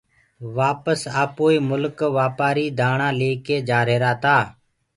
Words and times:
وآپس 0.57 0.99
آپوئي 1.23 1.57
ملڪ 1.69 1.97
وآپآري 2.17 2.65
دآڻآ 2.79 3.09
ليڪي 3.19 3.57
جآريهرآ 3.69 4.11
تآ 4.23 4.37